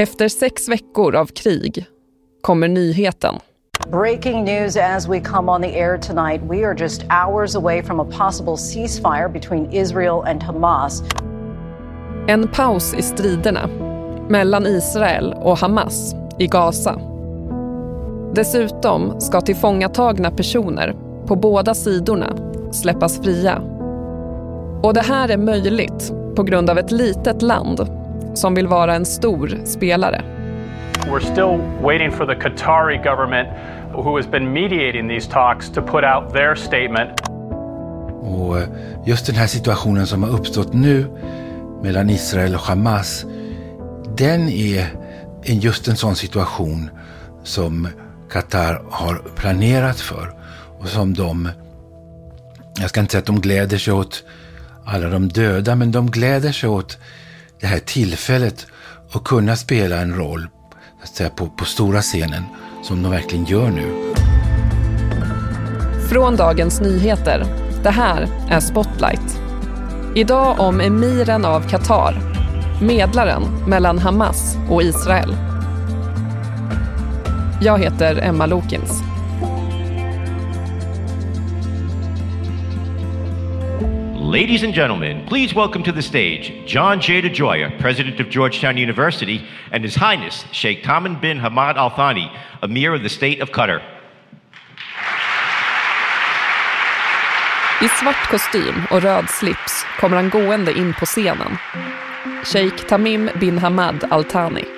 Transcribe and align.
Efter 0.00 0.28
sex 0.28 0.68
veckor 0.68 1.16
av 1.16 1.26
krig 1.26 1.86
kommer 2.40 2.68
nyheten. 2.68 3.34
Breaking 3.90 4.44
news 4.44 4.76
as 4.76 5.08
we 5.08 5.20
come 5.20 5.52
on 5.52 5.62
the 5.62 5.80
air 5.80 5.98
tonight. 5.98 6.42
We 6.50 6.64
are 6.64 6.74
just 6.78 7.02
hours 7.10 7.56
away 7.56 7.82
from 7.82 8.00
a 8.00 8.04
possible 8.04 8.56
ceasefire 8.56 9.32
between 9.32 9.72
Israel 9.72 10.22
and 10.26 10.42
Hamas. 10.42 11.02
En 12.28 12.48
paus 12.48 12.94
i 12.94 13.02
striderna 13.02 13.68
mellan 14.28 14.66
Israel 14.66 15.34
och 15.42 15.58
Hamas 15.58 16.14
i 16.38 16.46
Gaza. 16.46 17.00
Dessutom 18.34 19.20
ska 19.20 19.40
tillfångatagna 19.40 20.30
personer 20.30 20.96
på 21.26 21.36
båda 21.36 21.74
sidorna 21.74 22.36
släppas 22.72 23.22
fria. 23.22 23.62
Och 24.82 24.94
det 24.94 25.02
här 25.02 25.28
är 25.28 25.38
möjligt 25.38 26.12
på 26.36 26.42
grund 26.42 26.70
av 26.70 26.78
ett 26.78 26.90
litet 26.90 27.42
land 27.42 27.97
som 28.38 28.54
vill 28.54 28.66
vara 28.66 28.94
en 28.94 29.06
stor 29.06 29.60
spelare. 29.64 30.22
We're 31.06 31.32
still 31.32 31.60
waiting 31.82 32.10
for 32.10 32.26
the 32.26 32.34
Qatari 32.34 33.04
government, 33.04 33.48
who 33.92 34.16
has 34.16 34.26
been 34.30 34.52
mediating 34.52 35.08
these 35.08 35.28
talks, 35.28 35.70
to 35.70 35.82
put 35.82 36.04
out 36.04 36.32
their 36.32 36.54
statement. 36.54 37.10
Och 38.22 38.56
just 39.06 39.26
den 39.26 39.34
här 39.34 39.46
situationen 39.46 40.06
som 40.06 40.22
har 40.22 40.30
uppstått 40.30 40.72
nu 40.72 41.06
mellan 41.82 42.10
Israel 42.10 42.54
och 42.54 42.60
Hamas, 42.60 43.26
den 44.16 44.48
är 44.48 44.86
just 45.42 45.88
en 45.88 45.96
sån 45.96 46.16
situation 46.16 46.90
som 47.42 47.88
Qatar 48.30 48.82
har 48.90 49.22
planerat 49.36 50.00
för 50.00 50.32
och 50.78 50.88
som 50.88 51.14
de, 51.14 51.48
jag 52.80 52.88
ska 52.90 53.00
inte 53.00 53.12
säga 53.12 53.20
att 53.20 53.26
de 53.26 53.40
gläder 53.40 53.78
sig 53.78 53.92
åt 53.92 54.24
alla 54.84 55.08
de 55.08 55.28
döda, 55.28 55.74
men 55.74 55.92
de 55.92 56.10
gläder 56.10 56.52
sig 56.52 56.68
åt 56.68 56.98
det 57.60 57.66
här 57.66 57.78
tillfället 57.78 58.66
att 59.12 59.24
kunna 59.24 59.56
spela 59.56 59.96
en 59.96 60.14
roll 60.14 60.48
att 61.02 61.08
säga, 61.08 61.30
på, 61.30 61.46
på 61.46 61.64
stora 61.64 62.00
scenen 62.02 62.42
som 62.82 63.02
de 63.02 63.12
verkligen 63.12 63.44
gör 63.44 63.70
nu. 63.70 64.14
Från 66.10 66.36
Dagens 66.36 66.80
Nyheter. 66.80 67.44
Det 67.82 67.90
här 67.90 68.28
är 68.50 68.60
Spotlight. 68.60 69.38
Idag 70.14 70.60
om 70.60 70.80
emiren 70.80 71.44
av 71.44 71.68
Qatar, 71.68 72.20
medlaren 72.82 73.42
mellan 73.66 73.98
Hamas 73.98 74.56
och 74.70 74.82
Israel. 74.82 75.36
Jag 77.60 77.78
heter 77.78 78.16
Emma 78.22 78.46
Lokins. 78.46 79.07
Ladies 84.28 84.62
and 84.62 84.74
gentlemen, 84.74 85.24
please 85.24 85.54
welcome 85.54 85.82
to 85.82 85.90
the 85.90 86.02
stage 86.02 86.52
John 86.66 87.00
J. 87.00 87.22
DeJoya, 87.22 87.80
President 87.80 88.20
of 88.20 88.28
Georgetown 88.28 88.76
University, 88.76 89.42
and 89.72 89.82
His 89.82 89.94
Highness 89.94 90.44
Sheikh 90.52 90.82
Tamim 90.82 91.18
bin 91.18 91.38
Hamad 91.38 91.76
Al 91.76 91.88
Thani, 91.88 92.30
Emir 92.62 92.92
of 92.92 93.02
the 93.02 93.08
State 93.08 93.40
of 93.40 93.52
Qatar. 93.52 93.80
I 97.80 97.88
svart 97.88 98.28
kostym 98.30 98.86
och 98.90 99.02
röd 99.02 99.30
slips 99.30 99.86
kommer 100.00 100.16
han 100.16 100.28
gående 100.28 100.78
in 100.78 100.94
på 100.94 101.06
scenen. 101.06 101.58
Sheikh 102.44 102.86
Tamim 102.88 103.30
bin 103.40 103.58
Hamad 103.58 104.04
Al 104.10 104.24
Thani. 104.24 104.77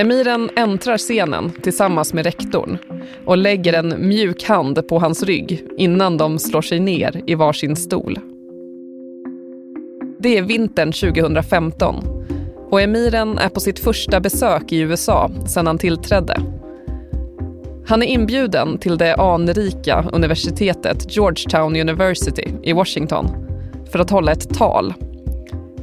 Emiren 0.00 0.50
äntrar 0.56 0.98
scenen 0.98 1.52
tillsammans 1.62 2.12
med 2.12 2.24
rektorn 2.24 2.78
och 3.24 3.36
lägger 3.36 3.72
en 3.72 4.08
mjuk 4.08 4.44
hand 4.44 4.88
på 4.88 4.98
hans 4.98 5.22
rygg 5.22 5.64
innan 5.76 6.16
de 6.16 6.38
slår 6.38 6.62
sig 6.62 6.80
ner 6.80 7.22
i 7.26 7.34
varsin 7.34 7.76
stol. 7.76 8.18
Det 10.18 10.38
är 10.38 10.42
vintern 10.42 10.92
2015 10.92 12.04
och 12.70 12.80
emiren 12.80 13.38
är 13.38 13.48
på 13.48 13.60
sitt 13.60 13.78
första 13.78 14.20
besök 14.20 14.72
i 14.72 14.78
USA 14.78 15.30
sedan 15.46 15.66
han 15.66 15.78
tillträdde. 15.78 16.40
Han 17.86 18.02
är 18.02 18.06
inbjuden 18.06 18.78
till 18.78 18.98
det 18.98 19.14
anrika 19.14 20.04
universitetet 20.12 21.16
Georgetown 21.16 21.76
University 21.76 22.44
i 22.62 22.72
Washington 22.72 23.26
för 23.92 23.98
att 23.98 24.10
hålla 24.10 24.32
ett 24.32 24.54
tal. 24.54 24.94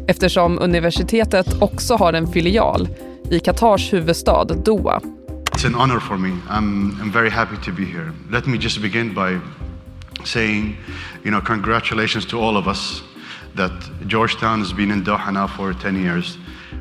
Eftersom 0.08 0.60
universitetet 0.60 1.62
också 1.62 1.96
har 1.96 2.14
en 2.14 2.28
filial 2.28 2.88
i 3.32 3.40
Qatars 3.40 3.94
huvudstad 3.94 4.46
Doha. 4.66 5.02
It's 5.54 5.66
an 5.66 5.76
honor 5.76 6.00
for 6.00 6.18
me. 6.18 6.30
I'm, 6.50 6.96
I'm 7.02 7.12
very 7.12 7.30
happy 7.30 7.58
to 7.66 7.72
be 7.72 7.86
here. 7.86 8.14
Let 8.32 8.48
me 8.48 8.58
just 8.58 8.82
begin 8.82 9.14
by 9.14 9.40
saying, 10.24 10.78
you 11.24 11.32
know, 11.32 11.42
congratulations 11.42 12.26
to 12.26 12.40
all 12.40 12.58
of 12.58 12.68
us 12.68 13.04
that 13.56 13.72
Georgetown 14.08 14.60
has 14.60 14.74
been 14.74 14.92
in 14.92 15.04
Doha 15.04 15.32
now 15.32 15.48
for 15.48 15.74
10 15.74 15.96
years. 15.96 16.38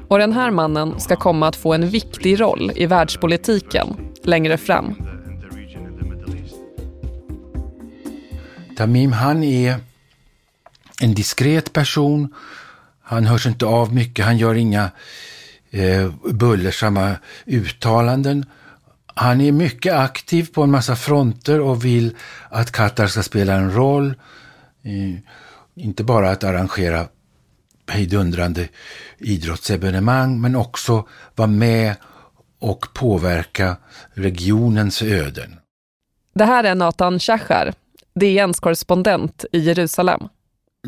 Och 0.08 0.18
den 0.18 0.32
här 0.32 0.50
mannen 0.50 1.00
ska 1.00 1.16
komma 1.16 1.48
att 1.48 1.56
få 1.56 1.74
en 1.74 1.88
viktig 1.88 2.40
roll 2.40 2.72
i 2.76 2.86
världspolitiken 2.86 3.96
längre 4.22 4.58
fram. 4.58 4.94
Tamim, 8.76 9.12
han 9.12 9.42
är 9.42 9.76
en 11.00 11.14
diskret 11.14 11.72
person. 11.72 12.34
Han 13.02 13.26
hörs 13.26 13.46
inte 13.46 13.66
av 13.66 13.94
mycket, 13.94 14.24
han 14.24 14.38
gör 14.38 14.54
inga 14.54 14.90
eh, 15.76 16.10
bullersamma 16.32 17.16
uttalanden. 17.46 18.44
Han 19.14 19.40
är 19.40 19.52
mycket 19.52 19.94
aktiv 19.94 20.48
på 20.52 20.62
en 20.62 20.70
massa 20.70 20.96
fronter 20.96 21.60
och 21.60 21.84
vill 21.84 22.16
att 22.50 22.72
Qatar 22.72 23.06
ska 23.06 23.22
spela 23.22 23.54
en 23.54 23.74
roll. 23.74 24.14
Eh, 24.82 25.18
inte 25.74 26.04
bara 26.04 26.30
att 26.30 26.44
arrangera 26.44 27.06
hejdundrande 27.88 28.68
idrottsevenemang, 29.18 30.40
men 30.40 30.56
också 30.56 31.08
vara 31.34 31.48
med 31.48 31.94
och 32.58 32.86
påverka 32.94 33.76
regionens 34.14 35.02
öden. 35.02 35.56
Det 36.34 36.44
här 36.44 36.64
är 36.64 36.74
Nathan 36.74 37.18
Shachar, 37.18 37.74
DNs 38.14 38.60
korrespondent 38.60 39.44
i 39.52 39.58
Jerusalem. 39.58 40.28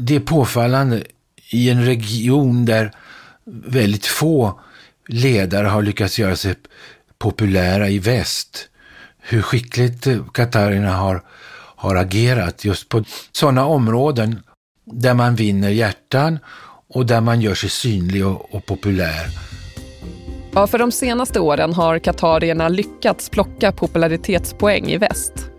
Det 0.01 0.17
är 0.17 0.21
påfallande 0.21 1.05
i 1.51 1.71
en 1.71 1.85
region 1.85 2.65
där 2.65 2.93
väldigt 3.47 4.07
få 4.07 4.61
ledare 5.09 5.67
har 5.67 5.83
lyckats 5.83 6.19
göra 6.19 6.37
sig 6.37 6.55
populära 7.19 7.89
i 7.89 7.99
väst. 7.99 8.69
Hur 9.19 9.43
skickligt 9.43 10.07
eh, 10.07 10.25
Katarina 10.35 10.93
har, 10.93 11.23
har 11.77 11.97
agerat 11.97 12.65
just 12.65 12.89
på 12.89 13.05
sådana 13.33 13.67
områden 13.67 14.41
där 14.85 15.15
man 15.15 15.35
vinner 15.35 15.69
hjärtan 15.69 16.39
och 16.89 17.07
där 17.07 17.21
man 17.21 17.41
gör 17.41 17.55
sig 17.55 17.71
synlig 17.71 18.27
och, 18.27 18.55
och 18.55 18.67
populär. 18.67 19.27
Ja, 20.55 20.67
för 20.67 20.79
de 20.79 20.93
senaste 20.93 21.41
åren 21.41 21.73
har 21.75 21.99
katarierna 21.99 22.69
lyckats 22.69 23.31
plocka 23.31 23.73
popularitetspoäng 23.73 24.87
i 24.87 24.97
väst. 24.97 25.51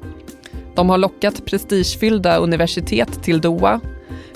De 0.76 0.90
har 0.90 0.98
lockat 0.98 1.46
prestigefyllda 1.46 2.38
universitet 2.38 3.24
till 3.24 3.42
Doha, 3.42 3.80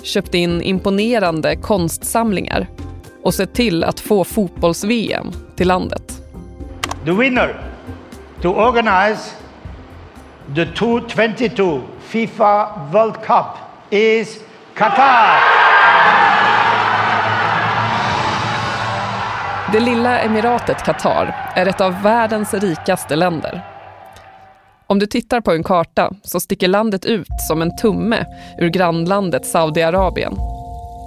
köpt 0.04 0.34
in 0.34 0.62
imponerande 0.62 1.56
konstsamlingar 1.56 2.68
och 3.24 3.34
sett 3.34 3.54
till 3.54 3.84
att 3.84 4.00
få 4.00 4.24
fotbolls-VM 4.24 5.32
till 5.56 5.68
landet. 5.68 6.22
The 7.06 7.12
winner 7.12 7.56
to 8.42 8.50
organize 8.50 9.32
the 10.56 10.66
2022 10.66 11.82
FIFA 12.02 12.70
World 12.92 13.16
Cup 13.16 13.46
is 13.90 14.40
Qatar. 14.76 15.40
Det 19.72 19.80
lilla 19.80 20.20
emiratet 20.20 20.84
Qatar 20.84 21.36
är 21.56 21.66
ett 21.66 21.82
av 21.82 22.02
världens 22.02 22.54
rikaste 22.54 23.16
länder. 23.16 23.62
Om 24.88 25.00
du 25.00 25.06
tittar 25.06 25.42
på 25.42 25.52
en 25.52 25.64
karta 25.64 26.12
så 26.24 26.40
sticker 26.40 26.68
landet 26.68 27.06
ut 27.06 27.28
som 27.48 27.62
en 27.62 27.78
tumme 27.78 28.26
ur 28.60 28.70
grannlandet 28.70 29.46
Saudiarabien. 29.46 30.38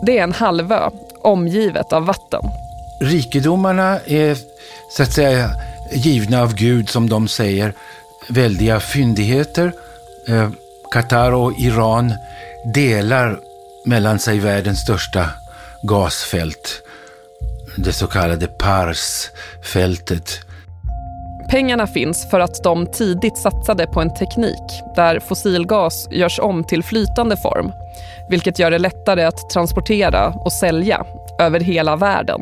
Det 0.07 0.19
är 0.19 0.23
en 0.23 0.33
halvö 0.33 0.91
omgivet 1.27 1.93
av 1.93 2.07
vatten. 2.07 2.43
Rikedomarna 3.01 3.99
är 4.07 4.37
så 4.91 5.03
att 5.03 5.13
säga 5.13 5.51
givna 5.93 6.43
av 6.43 6.55
Gud, 6.55 6.89
som 6.89 7.09
de 7.09 7.29
säger, 7.29 7.73
väldiga 8.29 8.81
fyndigheter. 8.81 9.73
Eh, 10.29 10.51
Qatar 10.93 11.33
och 11.33 11.53
Iran 11.59 12.13
delar 12.75 13.39
mellan 13.85 14.19
sig 14.19 14.39
världens 14.39 14.81
största 14.81 15.31
gasfält, 15.83 16.83
det 17.77 17.93
så 17.93 18.07
kallade 18.07 18.47
Parsfältet. 18.47 20.41
Pengarna 21.51 21.87
finns 21.87 22.31
för 22.31 22.41
att 22.41 22.63
de 22.65 22.87
tidigt 22.87 23.39
satsade 23.39 23.87
på 23.87 24.01
en 24.01 24.15
teknik 24.15 24.83
där 24.97 25.21
fossilgas 25.21 26.09
görs 26.11 26.39
om 26.39 26.65
till 26.65 26.83
flytande 26.83 27.37
form, 27.37 27.73
vilket 28.29 28.59
gör 28.59 28.71
det 28.71 28.79
lättare 28.79 29.25
att 29.25 29.51
transportera 29.51 30.29
och 30.29 30.53
sälja 30.53 31.05
över 31.39 31.61
hela 31.61 31.97
världen. 31.97 32.41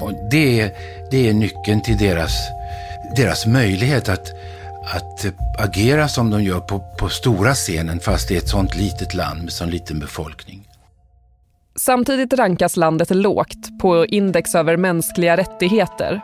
Och 0.00 0.12
det, 0.30 0.72
det 1.10 1.28
är 1.28 1.32
nyckeln 1.32 1.82
till 1.82 1.98
deras, 1.98 2.48
deras 3.16 3.46
möjlighet 3.46 4.08
att, 4.08 4.32
att 4.94 5.26
agera 5.58 6.08
som 6.08 6.30
de 6.30 6.42
gör 6.42 6.60
på, 6.60 6.78
på 6.98 7.08
stora 7.08 7.54
scenen 7.54 8.00
fast 8.00 8.28
det 8.28 8.34
är 8.34 8.38
ett 8.38 8.48
sånt 8.48 8.74
litet 8.74 9.14
land 9.14 9.42
med 9.42 9.52
sån 9.52 9.70
liten 9.70 10.00
befolkning. 10.00 10.68
Samtidigt 11.76 12.32
rankas 12.32 12.76
landet 12.76 13.10
lågt 13.10 13.80
på 13.80 14.06
index 14.06 14.54
över 14.54 14.76
mänskliga 14.76 15.36
rättigheter. 15.36 16.20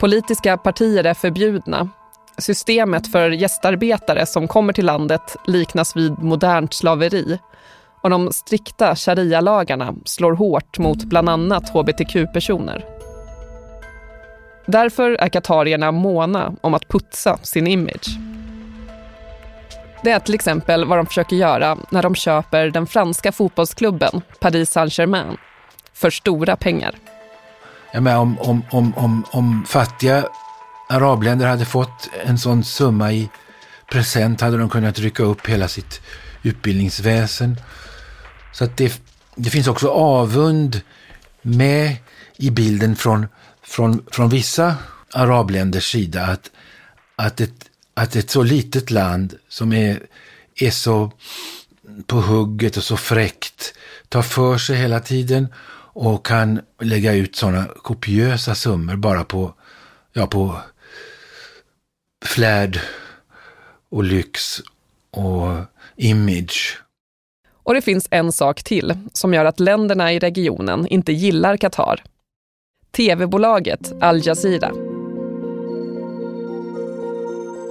Politiska 0.00 0.56
partier 0.56 1.04
är 1.04 1.14
förbjudna. 1.14 1.88
Systemet 2.38 3.12
för 3.12 3.30
gästarbetare 3.30 4.26
som 4.26 4.48
kommer 4.48 4.72
till 4.72 4.86
landet 4.86 5.36
liknas 5.46 5.96
vid 5.96 6.18
modernt 6.18 6.74
slaveri 6.74 7.38
och 8.02 8.10
de 8.10 8.32
strikta 8.32 8.96
sharia-lagarna 8.96 9.94
slår 10.04 10.32
hårt 10.32 10.78
mot 10.78 11.04
bland 11.04 11.28
annat 11.28 11.68
hbtq-personer. 11.68 12.84
Därför 14.66 15.10
är 15.10 15.28
katarierna 15.28 15.92
måna 15.92 16.54
om 16.60 16.74
att 16.74 16.88
putsa 16.88 17.38
sin 17.42 17.66
image. 17.66 18.08
Det 20.02 20.10
är 20.10 20.18
till 20.18 20.34
exempel 20.34 20.84
vad 20.84 20.98
de 20.98 21.06
försöker 21.06 21.36
göra 21.36 21.78
när 21.90 22.02
de 22.02 22.14
köper 22.14 22.70
den 22.70 22.86
franska 22.86 23.32
fotbollsklubben 23.32 24.22
Paris 24.40 24.70
Saint-Germain 24.70 25.36
för 25.92 26.10
stora 26.10 26.56
pengar. 26.56 26.94
Jag 27.92 28.02
men 28.02 28.16
om, 28.16 28.38
om, 28.40 28.62
om, 28.70 28.92
om, 28.96 29.24
om 29.30 29.64
fattiga 29.66 30.24
arabländer 30.88 31.46
hade 31.46 31.64
fått 31.64 32.10
en 32.24 32.38
sån 32.38 32.64
summa 32.64 33.12
i 33.12 33.30
present 33.90 34.40
hade 34.40 34.58
de 34.58 34.68
kunnat 34.68 34.98
rycka 34.98 35.22
upp 35.22 35.46
hela 35.46 35.68
sitt 35.68 36.00
utbildningsväsen. 36.42 37.56
Så 38.52 38.64
att 38.64 38.76
det, 38.76 39.00
det 39.34 39.50
finns 39.50 39.68
också 39.68 39.88
avund 39.88 40.80
med 41.42 41.96
i 42.36 42.50
bilden 42.50 42.96
från, 42.96 43.26
från, 43.62 44.04
från 44.10 44.28
vissa 44.28 44.74
arabländers 45.12 45.92
sida 45.92 46.26
att, 46.26 46.50
att, 47.16 47.40
ett, 47.40 47.64
att 47.94 48.16
ett 48.16 48.30
så 48.30 48.42
litet 48.42 48.90
land 48.90 49.34
som 49.48 49.72
är, 49.72 50.02
är 50.54 50.70
så 50.70 51.12
på 52.06 52.16
hugget 52.16 52.76
och 52.76 52.84
så 52.84 52.96
fräckt 52.96 53.74
tar 54.08 54.22
för 54.22 54.58
sig 54.58 54.76
hela 54.76 55.00
tiden 55.00 55.48
och 55.92 56.26
kan 56.26 56.60
lägga 56.80 57.12
ut 57.12 57.36
sådana 57.36 57.64
kopiösa 57.82 58.54
summor 58.54 58.96
bara 58.96 59.24
på, 59.24 59.54
ja, 60.12 60.26
på 60.26 60.60
flärd 62.24 62.80
och 63.90 64.04
lyx 64.04 64.60
och 65.10 65.48
image. 65.96 66.82
Och 67.62 67.74
det 67.74 67.82
finns 67.82 68.08
en 68.10 68.32
sak 68.32 68.62
till 68.62 68.94
som 69.12 69.34
gör 69.34 69.44
att 69.44 69.60
länderna 69.60 70.12
i 70.12 70.18
regionen 70.18 70.86
inte 70.86 71.12
gillar 71.12 71.56
Qatar. 71.56 72.02
TV-bolaget 72.96 73.92
Al 74.00 74.26
Jazeera. 74.26 74.72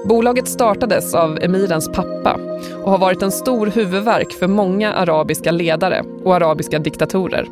Bolaget 0.06 0.48
startades 0.48 1.14
av 1.14 1.40
emirens 1.42 1.92
pappa 1.92 2.40
och 2.84 2.92
har 2.92 2.98
varit 2.98 3.22
en 3.22 3.32
stor 3.32 3.68
huvudverk 3.68 4.34
för 4.34 4.48
många 4.48 4.94
arabiska 4.94 5.52
ledare 5.52 6.04
och 6.24 6.36
arabiska 6.36 6.80
diktatorer. 6.80 7.48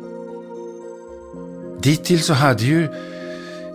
Dittills 1.82 2.26
så 2.26 2.32
hade 2.34 2.64
ju 2.64 2.88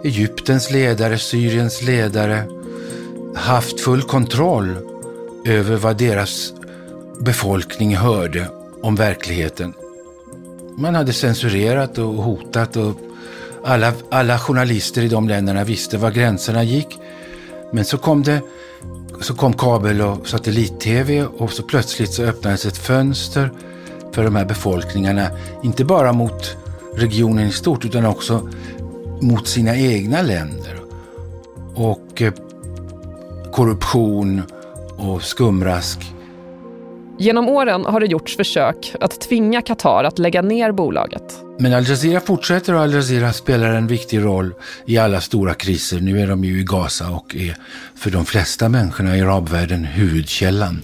Egyptens 0.03 0.71
ledare, 0.71 1.17
Syriens 1.17 1.81
ledare 1.81 2.60
haft 3.35 3.79
full 3.79 4.01
kontroll 4.01 4.75
över 5.45 5.75
vad 5.75 5.97
deras 5.97 6.53
befolkning 7.19 7.95
hörde 7.95 8.47
om 8.81 8.95
verkligheten. 8.95 9.73
Man 10.77 10.95
hade 10.95 11.13
censurerat 11.13 11.97
och 11.97 12.13
hotat 12.13 12.75
och 12.75 12.95
alla, 13.63 13.93
alla 14.09 14.39
journalister 14.39 15.01
i 15.01 15.07
de 15.07 15.27
länderna 15.27 15.63
visste 15.63 15.97
var 15.97 16.11
gränserna 16.11 16.63
gick. 16.63 16.99
Men 17.71 17.85
så 17.85 17.97
kom 17.97 18.23
det 18.23 18.41
så 19.21 19.33
kom 19.33 19.53
kabel 19.53 20.01
och 20.01 20.27
satellit-tv 20.27 21.23
och 21.23 21.51
så 21.51 21.63
plötsligt 21.63 22.13
så 22.13 22.23
öppnades 22.23 22.65
ett 22.65 22.77
fönster 22.77 23.51
för 24.11 24.23
de 24.23 24.35
här 24.35 24.45
befolkningarna. 24.45 25.27
Inte 25.63 25.85
bara 25.85 26.13
mot 26.13 26.57
regionen 26.95 27.47
i 27.47 27.51
stort 27.51 27.85
utan 27.85 28.05
också 28.05 28.49
mot 29.21 29.47
sina 29.47 29.77
egna 29.77 30.21
länder. 30.21 30.81
Och 31.75 32.21
eh, 32.21 32.33
korruption 33.51 34.41
och 34.97 35.23
skumrask 35.23 36.13
Genom 37.21 37.49
åren 37.49 37.85
har 37.85 37.99
det 37.99 38.05
gjorts 38.05 38.37
försök 38.37 38.95
att 38.99 39.21
tvinga 39.21 39.61
Qatar 39.61 40.03
att 40.03 40.19
lägga 40.19 40.41
ner 40.41 40.71
bolaget. 40.71 41.43
Men 41.59 41.73
Al 41.73 41.87
Jazeera 41.87 42.19
fortsätter 42.19 42.73
och 42.73 42.81
Al 42.81 42.93
Jazeera 42.93 43.33
spelar 43.33 43.73
en 43.73 43.87
viktig 43.87 44.23
roll 44.23 44.53
i 44.85 44.97
alla 44.97 45.21
stora 45.21 45.53
kriser. 45.53 45.99
Nu 45.99 46.19
är 46.19 46.27
de 46.27 46.43
ju 46.43 46.59
i 46.59 46.63
Gaza 46.63 47.09
och 47.09 47.35
är 47.35 47.57
för 47.95 48.11
de 48.11 48.25
flesta 48.25 48.69
människorna 48.69 49.17
i 49.17 49.21
arabvärlden 49.21 49.85
huvudkällan. 49.85 50.81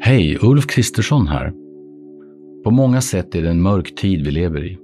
Hej, 0.00 0.38
Ulf 0.40 0.66
Kristersson 0.66 1.28
här. 1.28 1.52
På 2.64 2.70
många 2.70 3.00
sätt 3.00 3.34
är 3.34 3.42
det 3.42 3.50
en 3.50 3.62
mörk 3.62 3.94
tid 3.94 4.24
vi 4.24 4.30
lever 4.30 4.64
i. 4.64 4.83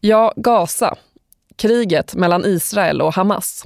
Ja, 0.00 0.32
Gaza. 0.36 0.94
Kriget 1.56 2.14
mellan 2.14 2.44
Israel 2.44 3.02
och 3.02 3.14
Hamas. 3.14 3.64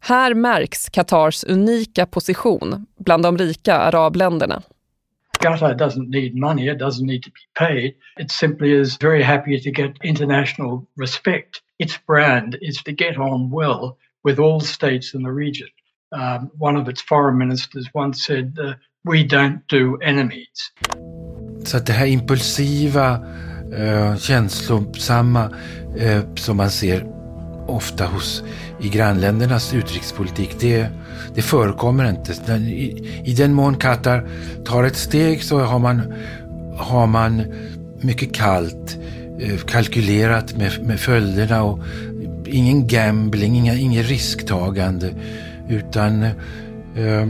Här 0.00 0.34
märks 0.34 0.88
Qatars 0.88 1.44
unika 1.44 2.06
position 2.06 2.86
bland 2.98 3.22
de 3.22 3.38
rika 3.38 3.74
arabländerna. 3.74 4.62
Qatar 5.38 5.74
doesn't 5.74 6.10
need 6.10 6.36
money, 6.36 6.68
it 6.68 6.78
doesn't 6.78 7.06
need 7.06 7.22
to 7.22 7.30
be 7.30 7.66
paid. 7.66 7.94
It 8.20 8.30
simply 8.30 8.80
is 8.80 8.98
very 9.02 9.22
happy 9.22 9.60
to 9.60 9.70
get 9.70 10.04
international 10.04 10.86
respect. 11.00 11.50
Its 11.78 12.06
brand 12.06 12.56
is 12.60 12.82
to 12.82 12.92
get 12.92 13.16
on 13.18 13.50
well 13.50 13.96
with 14.24 14.38
all 14.38 14.60
states 14.60 15.14
in 15.14 15.22
the 15.22 15.30
region. 15.30 15.68
Um, 16.12 16.50
one 16.58 16.80
of 16.80 16.88
its 16.88 17.02
foreign 17.02 17.38
ministers 17.38 17.88
once 17.94 18.24
said, 18.24 18.58
uh, 18.58 18.72
we 19.04 19.24
don't 19.24 19.60
do 19.66 19.98
enemies. 20.02 20.72
Så 21.64 21.76
att 21.76 21.86
det 21.86 21.92
här 21.92 22.06
impulsiva 22.06 23.18
eh, 23.72 24.16
känslosamma 24.16 25.50
eh, 25.98 26.20
som 26.34 26.56
man 26.56 26.70
ser 26.70 27.06
ofta 27.66 28.06
hos, 28.06 28.42
i 28.80 28.88
grannländernas 28.88 29.74
utrikespolitik, 29.74 30.56
det, 30.60 30.86
det 31.34 31.42
förekommer 31.42 32.10
inte. 32.10 32.52
I, 32.52 33.22
I 33.24 33.34
den 33.34 33.54
mån 33.54 33.76
Qatar 33.76 34.28
tar 34.64 34.84
ett 34.84 34.96
steg 34.96 35.42
så 35.42 35.60
har 35.60 35.78
man, 35.78 36.02
har 36.76 37.06
man 37.06 37.42
mycket 38.00 38.34
kallt 38.34 38.98
eh, 39.40 39.56
kalkylerat 39.56 40.56
med, 40.56 40.86
med 40.86 41.00
följderna 41.00 41.62
och 41.62 41.78
ingen 42.46 42.86
gambling, 42.86 43.56
inga, 43.56 43.74
inget 43.74 44.08
risktagande 44.08 45.14
utan 45.68 46.22
eh, 46.22 47.28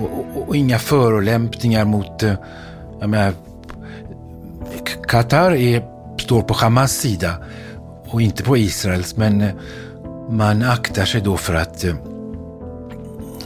och, 0.00 0.18
och, 0.18 0.48
och, 0.48 0.56
inga 0.56 0.78
förolämpningar 0.78 1.84
mot 1.84 2.22
eh, 2.22 2.34
jag 3.00 3.10
menar, 3.10 3.34
Qatar 5.10 5.50
är, 5.50 5.82
står 6.18 6.42
på 6.42 6.54
Hamas 6.54 6.92
sida 6.92 7.36
och 8.06 8.22
inte 8.22 8.42
på 8.42 8.56
Israels, 8.56 9.16
men 9.16 9.40
eh, 9.40 9.54
man 10.30 10.62
aktar 10.62 11.04
sig 11.04 11.20
då 11.20 11.36
för 11.36 11.54
att 11.54 11.84
eh, 11.84 11.94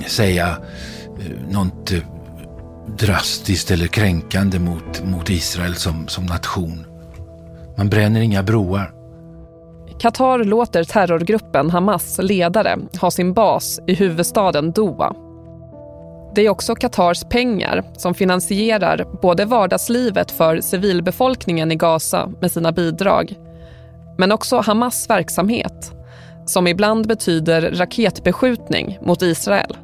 säga 0.07 0.49
eh, 1.21 1.53
något 1.53 1.93
eh, 1.93 1.99
drastiskt 2.87 3.71
eller 3.71 3.87
kränkande 3.87 4.59
mot, 4.59 5.05
mot 5.05 5.31
Israel 5.31 5.75
som, 5.75 6.09
som 6.09 6.27
nation. 6.27 6.87
Man 7.77 7.89
bränner 7.89 8.21
inga 8.21 8.43
broar. 8.43 8.93
Qatar 9.99 10.45
låter 10.45 10.85
terrorgruppen 10.85 11.71
Hamas 11.71 12.19
ledare 12.23 12.79
ha 13.01 13.11
sin 13.11 13.35
bas 13.35 13.81
i 13.87 13.95
huvudstaden 13.95 14.73
Doha 14.73 15.24
det 16.35 16.47
är 16.47 16.49
också 16.49 16.75
Qatars 16.75 17.25
pengar 17.25 17.85
som 17.97 18.15
finansierar 18.15 19.07
både 19.23 19.45
vardagslivet 19.45 20.31
för 20.31 20.61
civilbefolkningen 20.61 21.73
i 21.73 21.77
Gaza 21.77 22.33
med 22.41 22.53
sina 22.53 22.73
bidrag, 22.73 23.35
men 24.19 24.33
också 24.33 24.61
Hamas 24.61 25.11
verksamhet, 25.11 25.93
som 26.47 26.67
ibland 26.67 27.07
betyder 27.07 27.71
raketbeskjutning 27.71 28.99
mot 29.03 29.23
Israel. 29.23 29.77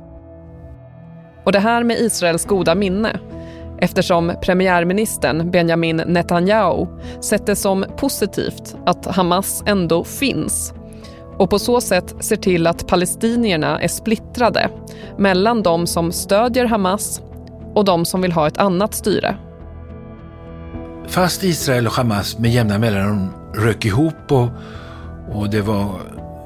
Och 1.45 1.53
det 1.53 1.59
här 1.59 1.85
med 1.85 1.99
Israels 1.99 2.45
goda 2.45 2.75
minne 2.75 3.19
eftersom 3.79 4.33
premiärministern 4.43 5.51
Benjamin 5.51 5.97
Netanyahu 5.97 6.87
sett 7.21 7.47
det 7.47 7.57
som 7.57 7.85
positivt 7.97 8.77
att 8.87 9.07
Hamas 9.07 9.63
ändå 9.67 10.05
finns 10.05 10.75
och 11.41 11.51
på 11.51 11.59
så 11.59 11.81
sätt 11.81 12.15
ser 12.21 12.37
till 12.37 12.67
att 12.67 12.87
palestinierna 12.87 13.81
är 13.81 13.89
splittrade 13.89 14.71
mellan 15.19 15.63
de 15.63 15.87
som 15.87 16.13
stödjer 16.13 16.65
Hamas 16.65 17.21
och 17.75 17.85
de 17.85 18.05
som 18.05 18.23
vill 18.23 18.33
ha 18.33 18.47
ett 18.47 18.59
annat 18.59 18.95
styre. 18.95 19.37
Fast 21.09 21.45
Israel 21.45 21.87
och 21.87 21.93
Hamas 21.93 22.39
med 22.39 22.51
jämna 22.51 22.79
mellanrum 22.79 23.29
rök 23.55 23.85
ihop 23.85 24.33
och, 24.33 24.49
och 25.33 25.51
det 25.51 25.61
var 25.61 26.01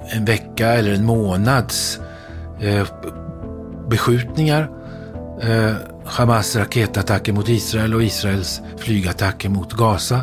en 0.09 0.25
vecka 0.25 0.69
eller 0.69 0.95
en 0.95 1.05
månads 1.05 2.01
eh, 2.61 2.87
beskjutningar. 3.89 4.71
Eh, 5.43 5.75
Hamas 6.05 6.57
raketattacker 6.57 7.33
mot 7.33 7.49
Israel 7.49 7.95
och 7.95 8.03
Israels 8.03 8.61
flygattacker 8.77 9.49
mot 9.49 9.73
Gaza. 9.73 10.21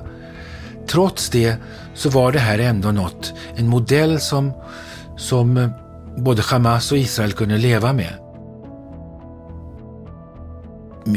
Trots 0.87 1.29
det 1.29 1.55
så 2.01 2.09
var 2.09 2.31
det 2.31 2.39
här 2.39 2.59
ändå 2.59 2.91
något, 2.91 3.33
en 3.55 3.67
modell 3.67 4.19
som, 4.19 4.51
som 5.17 5.57
eh, 5.57 5.69
både 6.17 6.41
Hamas 6.41 6.91
och 6.91 6.97
Israel 6.97 7.33
kunde 7.33 7.57
leva 7.57 7.93
med. 7.93 8.13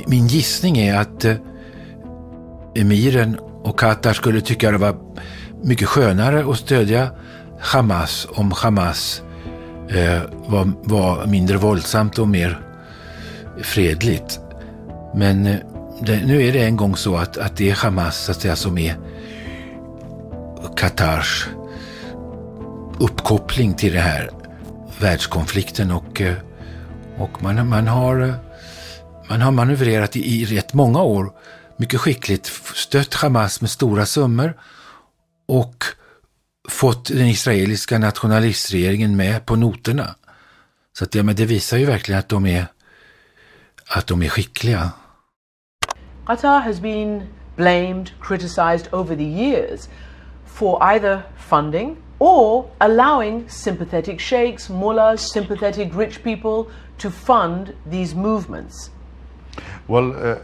Min 0.06 0.26
gissning 0.26 0.78
är 0.78 1.00
att 1.00 1.24
eh, 1.24 1.34
emiren 2.74 3.38
och 3.62 3.78
Qatar 3.78 4.12
skulle 4.12 4.40
tycka 4.40 4.70
det 4.70 4.78
var 4.78 4.96
mycket 5.62 5.88
skönare 5.88 6.50
att 6.50 6.58
stödja 6.58 7.10
Hamas 7.60 8.26
om 8.34 8.52
Hamas 8.56 9.22
eh, 9.88 10.22
var, 10.46 10.72
var, 10.82 11.26
mindre 11.26 11.56
våldsamt 11.56 12.18
och 12.18 12.28
mer 12.28 12.60
fredligt. 13.62 14.40
Men 15.14 15.46
eh, 15.46 15.56
det, 16.00 16.26
nu 16.26 16.42
är 16.42 16.52
det 16.52 16.64
en 16.64 16.76
gång 16.76 16.96
så 16.96 17.16
att, 17.16 17.38
att 17.38 17.56
det 17.56 17.70
är 17.70 17.74
Hamas 17.74 18.24
så 18.24 18.30
att 18.30 18.40
säga, 18.40 18.56
som 18.56 18.78
är 18.78 18.96
Qatars 20.76 21.48
uppkoppling 23.00 23.74
till 23.74 23.92
den 23.92 24.02
här 24.02 24.30
världskonflikten 25.00 25.90
och, 25.90 26.20
eh, 26.20 26.34
och 27.18 27.42
man, 27.42 27.68
man, 27.68 27.86
har, 27.86 28.20
eh, 28.20 28.34
man 29.28 29.40
har 29.40 29.50
manövrerat 29.50 30.16
i, 30.16 30.20
i 30.20 30.44
rätt 30.44 30.74
många 30.74 31.02
år 31.02 31.32
mycket 31.76 32.00
skickligt 32.00 32.46
stött 32.74 33.14
Hamas 33.14 33.60
med 33.60 33.70
stora 33.70 34.06
summor 34.06 34.56
och 35.48 35.84
fått 36.68 37.08
den 37.08 37.26
israeliska 37.26 37.98
nationalistregeringen 37.98 39.16
med 39.16 39.46
på 39.46 39.56
noterna. 39.56 40.14
Så 40.98 41.04
att, 41.04 41.14
ja, 41.14 41.22
men 41.22 41.36
det 41.36 41.46
visar 41.46 41.76
ju 41.76 41.84
verkligen 41.84 42.18
att 42.18 42.28
de 42.28 42.46
är, 42.46 42.66
att 43.88 44.06
de 44.06 44.22
är 44.22 44.28
skickliga. 44.28 44.90
Qatar 46.26 46.60
has 46.60 46.80
been 46.80 47.22
blamed, 47.56 48.10
criticized 48.20 48.94
over 48.94 49.16
the 49.16 49.22
years 49.22 49.88
for 50.54 50.80
either 50.84 51.24
funding 51.34 52.00
or 52.20 52.70
allowing 52.80 53.48
sympathetic 53.48 54.20
sheikhs, 54.20 54.70
mullahs, 54.70 55.32
sympathetic 55.32 55.92
rich 55.92 56.22
people 56.22 56.70
to 56.96 57.10
fund 57.10 57.74
these 57.86 58.14
movements. 58.14 58.90
Well, 59.88 60.14
uh, 60.14 60.38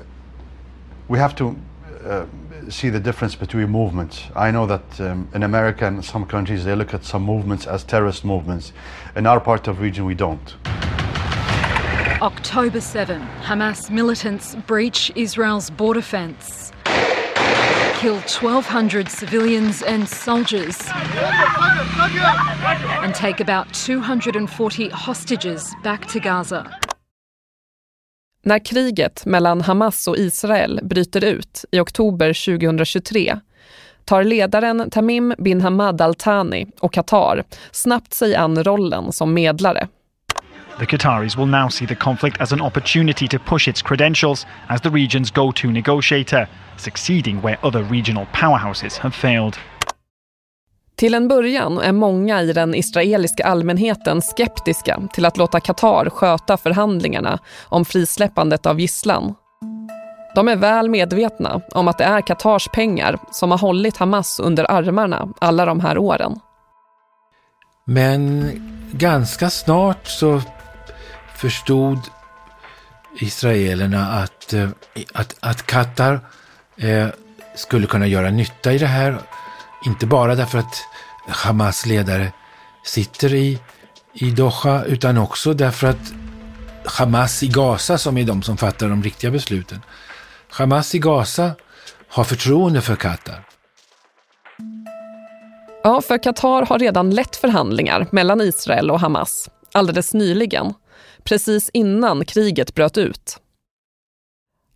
we 1.06 1.16
have 1.18 1.36
to 1.36 1.56
uh, 2.04 2.26
see 2.68 2.88
the 2.88 2.98
difference 2.98 3.36
between 3.36 3.68
movements. 3.70 4.24
I 4.34 4.50
know 4.50 4.66
that 4.66 5.00
um, 5.00 5.28
in 5.32 5.44
America 5.44 5.86
and 5.86 6.04
some 6.04 6.26
countries 6.26 6.64
they 6.64 6.74
look 6.74 6.92
at 6.92 7.04
some 7.04 7.22
movements 7.22 7.68
as 7.68 7.84
terrorist 7.84 8.24
movements. 8.24 8.72
In 9.14 9.28
our 9.28 9.38
part 9.38 9.68
of 9.68 9.76
the 9.76 9.82
region, 9.82 10.06
we 10.06 10.16
don't. 10.16 10.56
October 12.20 12.80
7, 12.80 13.22
Hamas 13.42 13.90
militants 13.90 14.56
breach 14.66 15.12
Israel's 15.14 15.70
border 15.70 16.02
fence. 16.02 16.69
Killed 18.00 18.28
1,200 18.28 19.08
civilians 19.08 19.82
and 19.82 20.08
soldiers. 20.08 20.78
And 23.02 23.14
take 23.14 23.40
about 23.40 23.74
240 23.74 24.90
hostages 24.92 25.72
back 25.84 26.12
to 26.12 26.18
Gaza. 26.18 26.66
När 28.42 28.64
kriget 28.64 29.26
mellan 29.26 29.60
Hamas 29.60 30.08
och 30.08 30.16
Israel 30.16 30.80
bryter 30.82 31.24
ut 31.24 31.64
i 31.70 31.80
oktober 31.80 32.58
2023 32.58 33.40
tar 34.04 34.24
ledaren 34.24 34.90
Tamim 34.90 35.34
bin 35.38 35.60
Hamad 35.60 36.00
al-Thani 36.00 36.66
och 36.80 36.92
Qatar 36.92 37.44
snabbt 37.72 38.14
sig 38.14 38.34
an 38.34 38.64
rollen 38.64 39.12
som 39.12 39.34
medlare. 39.34 39.88
The 40.80 40.86
Qataris 40.86 41.36
will 41.36 41.46
now 41.46 41.68
see 41.68 41.86
the 41.86 41.94
conflict 41.94 42.40
as 42.40 42.52
an 42.52 42.60
opportunity 42.60 43.28
to 43.28 43.38
push 43.38 43.68
its 43.68 43.82
credentials 43.82 44.46
as 44.68 44.80
the 44.80 44.88
region's 44.88 45.30
go-to 45.30 45.70
negotiator, 45.70 46.48
succeeding 46.76 47.42
where 47.42 47.58
other 47.62 47.82
regional 47.82 48.26
powerhouses 48.32 48.98
have 48.98 49.14
failed. 49.14 49.56
Till 50.96 51.14
en 51.14 51.28
början 51.28 51.78
är 51.78 51.92
många 51.92 52.42
i 52.42 52.52
den 52.52 52.74
israeliska 52.74 53.44
allmänheten 53.44 54.22
skeptiska 54.22 55.00
till 55.12 55.26
att 55.26 55.36
låta 55.36 55.60
Qatar 55.60 56.10
sköta 56.10 56.56
förhandlingarna 56.56 57.38
om 57.68 57.84
frisläppandet 57.84 58.66
av 58.66 58.80
gisslan. 58.80 59.34
De 60.34 60.48
är 60.48 60.56
väl 60.56 60.88
medvetna 60.88 61.60
om 61.74 61.88
att 61.88 61.98
det 61.98 62.04
är 62.04 62.20
Qatars 62.20 62.68
pengar 62.68 63.18
som 63.32 63.50
har 63.50 63.58
hållit 63.58 63.96
Hamas 63.96 64.40
under 64.40 64.70
armarna 64.70 65.28
alla 65.40 65.64
de 65.64 65.80
här 65.80 65.98
åren. 65.98 66.40
Men 67.86 68.50
ganska 68.92 69.50
snart 69.50 70.06
så 70.06 70.40
förstod 71.40 71.98
israelerna 73.14 74.06
att, 74.06 74.52
eh, 74.52 74.68
att, 75.12 75.36
att 75.40 75.66
Qatar 75.66 76.20
eh, 76.76 77.08
skulle 77.54 77.86
kunna 77.86 78.06
göra 78.06 78.30
nytta 78.30 78.72
i 78.72 78.78
det 78.78 78.86
här. 78.86 79.18
Inte 79.86 80.06
bara 80.06 80.34
därför 80.34 80.58
att 80.58 80.84
Hamas 81.28 81.86
ledare 81.86 82.32
sitter 82.84 83.34
i, 83.34 83.58
i 84.14 84.30
Doha 84.30 84.84
utan 84.84 85.18
också 85.18 85.54
därför 85.54 85.86
att 85.86 86.12
Hamas 86.84 87.42
i 87.42 87.48
Gaza, 87.48 87.98
som 87.98 88.18
är 88.18 88.24
de 88.24 88.42
som 88.42 88.56
fattar 88.56 88.88
de 88.88 89.02
riktiga 89.02 89.30
besluten, 89.30 89.82
Hamas 90.50 90.94
i 90.94 90.98
Gaza 90.98 91.50
har 92.08 92.24
förtroende 92.24 92.80
för 92.80 92.96
Qatar. 92.96 93.44
Ja, 95.82 96.00
för 96.00 96.22
Qatar 96.22 96.66
har 96.66 96.78
redan 96.78 97.10
lett 97.10 97.36
förhandlingar 97.36 98.06
mellan 98.10 98.40
Israel 98.40 98.90
och 98.90 99.00
Hamas 99.00 99.48
alldeles 99.72 100.14
nyligen, 100.14 100.74
precis 101.24 101.70
innan 101.72 102.24
kriget 102.24 102.74
bröt 102.74 102.98
ut. 102.98 103.38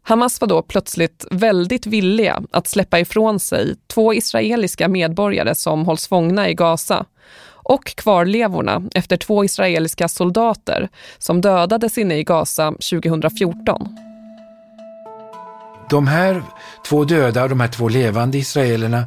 Hamas 0.03 0.41
var 0.41 0.49
då 0.49 0.63
plötsligt 0.63 1.27
väldigt 1.31 1.87
villiga 1.87 2.43
att 2.51 2.67
släppa 2.67 3.01
ifrån 3.01 3.41
sig 3.41 3.75
två 3.87 4.15
israeliska 4.15 4.89
medborgare 4.89 5.55
som 5.55 5.87
hålls 5.87 6.09
fångna 6.09 6.49
i 6.49 6.55
Gaza 6.55 7.07
och 7.65 7.85
kvarlevorna 7.85 8.83
efter 8.95 9.17
två 9.17 9.45
israeliska 9.45 10.09
soldater 10.09 10.89
som 11.19 11.41
dödades 11.41 11.99
inne 11.99 12.19
i 12.19 12.25
Gaza 12.25 12.73
2014. 12.73 13.99
De 15.91 16.07
här 16.07 16.43
två 16.87 17.05
döda 17.05 17.43
och 17.43 17.49
de 17.49 17.61
här 17.61 17.69
två 17.69 17.89
levande 17.89 18.39
israelerna, 18.39 18.99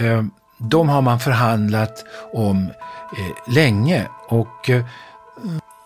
eh, 0.00 0.24
de 0.58 0.88
har 0.88 1.02
man 1.02 1.20
förhandlat 1.20 2.04
om 2.32 2.70
eh, 3.18 3.54
länge 3.54 4.08
och 4.28 4.70
eh, 4.70 4.84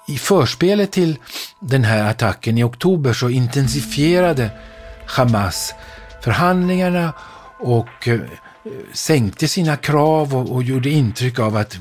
i 0.06 0.18
förspelet 0.18 0.92
till 0.92 1.18
den 1.60 1.84
här 1.84 2.10
attacken 2.10 2.58
i 2.58 2.62
oktober 2.62 3.12
så 3.12 3.28
intensifierade 3.28 4.50
Hamas 5.06 5.74
förhandlingarna 6.22 7.12
och 7.60 8.08
eh, 8.08 8.20
sänkte 8.92 9.48
sina 9.48 9.76
krav 9.76 10.36
och, 10.36 10.54
och, 10.54 10.62
gjorde 10.62 10.90
intryck 10.90 11.38
av 11.38 11.56
att, 11.56 11.78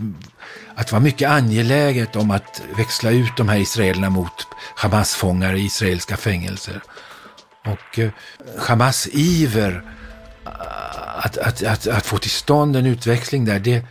att 0.76 0.88
det 0.88 0.94
var 0.94 1.00
mycket 1.00 1.30
angeläget 1.30 2.16
om 2.16 2.32
att 2.32 2.62
växla 2.78 3.12
ut 3.12 3.38
de 3.38 3.50
här 3.50 3.58
israelerna 3.58 4.10
mot 4.10 4.48
Hamas-fångar 4.76 5.54
i 5.54 5.66
israeliska 5.66 6.18
fängelser. 6.18 6.82
Och 7.66 8.00
eh, 8.00 8.10
Hamas 8.58 9.08
iver 9.12 9.84
att, 11.24 11.38
att, 11.38 11.64
att, 11.64 11.88
att, 11.88 12.06
få 12.06 12.18
till 12.18 12.32
stånd 12.32 12.76
en 12.76 12.86
utväxling 12.86 13.46
där, 13.46 13.60
det, 13.60 13.86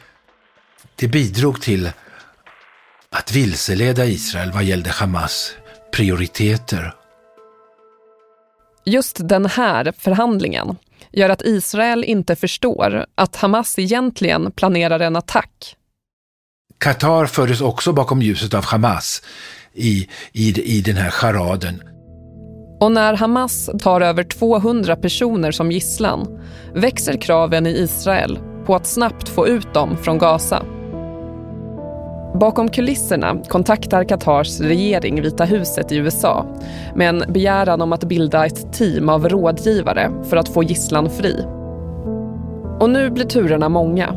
det 0.96 1.08
bidrog 1.08 1.62
till 1.62 1.90
att 3.16 3.32
vilseleda 3.32 4.04
Israel 4.04 4.52
vad 4.52 4.64
gällde 4.64 4.90
Hamas 4.90 5.52
prioriteter. 5.92 6.94
Just 8.84 9.28
den 9.28 9.46
här 9.46 9.92
förhandlingen 9.98 10.76
gör 11.12 11.28
att 11.28 11.42
Israel 11.42 12.04
inte 12.04 12.36
förstår 12.36 13.06
att 13.14 13.36
Hamas 13.36 13.78
egentligen 13.78 14.52
planerar 14.52 15.00
en 15.00 15.16
attack. 15.16 15.76
Qatar 16.78 17.26
fördes 17.26 17.60
också 17.60 17.92
bakom 17.92 18.22
ljuset 18.22 18.54
av 18.54 18.64
Hamas 18.64 19.22
i, 19.74 20.08
i, 20.32 20.76
i 20.78 20.80
den 20.80 20.96
här 20.96 21.10
charaden. 21.10 21.82
Och 22.80 22.92
när 22.92 23.14
Hamas 23.14 23.70
tar 23.82 24.00
över 24.00 24.24
200 24.24 24.96
personer 24.96 25.52
som 25.52 25.72
gisslan 25.72 26.40
växer 26.74 27.20
kraven 27.20 27.66
i 27.66 27.70
Israel 27.70 28.38
på 28.66 28.74
att 28.74 28.86
snabbt 28.86 29.28
få 29.28 29.48
ut 29.48 29.74
dem 29.74 29.96
från 29.96 30.18
Gaza. 30.18 30.64
Bakom 32.34 32.68
kulisserna 32.68 33.37
kontaktar 33.49 34.04
Qatars 34.04 34.60
regering 34.60 35.22
Vita 35.22 35.44
huset 35.44 35.92
i 35.92 35.96
USA 35.96 36.46
med 36.94 37.08
en 37.08 37.32
begäran 37.32 37.82
om 37.82 37.92
att 37.92 38.04
bilda 38.04 38.46
ett 38.46 38.72
team 38.72 39.08
av 39.08 39.28
rådgivare 39.28 40.10
för 40.25 40.37
att 40.37 40.49
få 40.49 40.62
gisslan 40.62 41.10
fri. 41.10 41.44
Och 42.80 42.90
nu 42.90 43.10
blir 43.10 43.25
turerna 43.25 43.68
många. 43.68 44.14